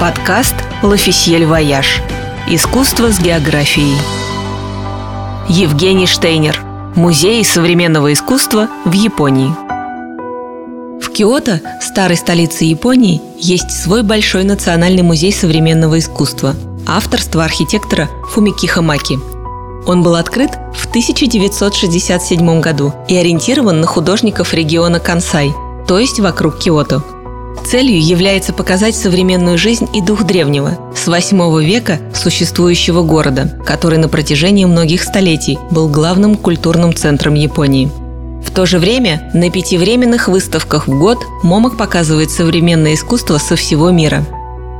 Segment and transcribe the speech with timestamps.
[0.00, 2.00] Подкаст «L'Officiel Voyage».
[2.48, 3.98] Искусство с географией.
[5.46, 6.58] Евгений Штейнер.
[6.96, 9.54] Музей современного искусства в Японии.
[11.04, 16.54] В Киото, старой столице Японии, есть свой большой национальный музей современного искусства–
[16.86, 19.18] авторство архитектора Фумикиха Маки.
[19.86, 25.52] Он был открыт в 1967 году и ориентирован на художников региона Кансай,
[25.86, 27.04] то есть вокруг Киото–
[27.70, 34.08] Целью является показать современную жизнь и дух древнего, с 8 века существующего города, который на
[34.08, 37.90] протяжении многих столетий был главным культурным центром Японии.
[38.44, 43.54] В то же время на пяти временных выставках в год MoMAK показывает современное искусство со
[43.54, 44.24] всего мира.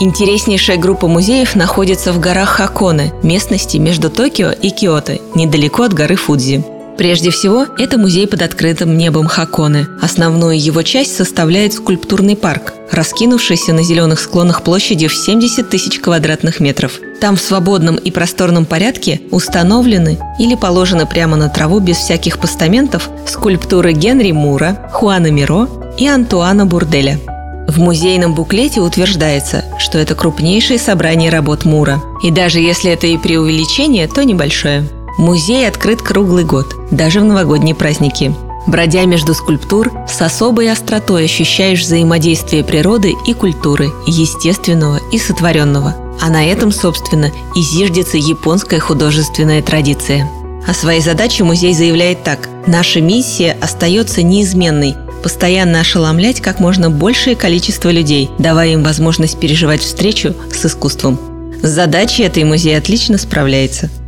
[0.00, 6.16] Интереснейшая группа музеев находится в горах Хаконе, местности между Токио и Киото, недалеко от горы
[6.16, 6.73] Фудзи.
[6.96, 9.88] Прежде всего, это музей под открытым небом Хаконе.
[10.00, 16.60] Основную его часть составляет скульптурный парк, раскинувшийся на зеленых склонах площадью в 70 тысяч квадратных
[16.60, 17.00] метров.
[17.20, 23.10] Там в свободном и просторном порядке установлены или положены прямо на траву без всяких постаментов
[23.26, 27.18] скульптуры Генри Мура, Хуана Миро и Антуана Бурделя.
[27.66, 32.00] В музейном буклете утверждается, что это крупнейшее собрание работ Мура.
[32.22, 34.84] И даже если это и преувеличение, то небольшое.
[35.18, 38.34] Музей открыт круглый год, даже в новогодние праздники.
[38.66, 45.94] Бродя между скульптур, с особой остротой ощущаешь взаимодействие природы и культуры, естественного и сотворенного.
[46.20, 50.28] А на этом, собственно, и зиждется японская художественная традиция.
[50.66, 52.48] О своей задаче музей заявляет так.
[52.66, 59.80] Наша миссия остается неизменной– постоянно ошеломлять как можно большее количество людей, давая им возможность переживать
[59.80, 61.18] встречу с искусством.
[61.62, 63.88] С задачей этой музей отлично справляется–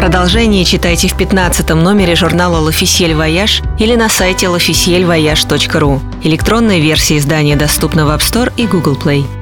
[0.00, 6.00] Продолжение читайте в 15 номере журнала «L'Officiel Voyage» или на сайте lofficielvoyage.ru.
[6.22, 9.39] Электронная версия издания доступна в App Store и Google Play.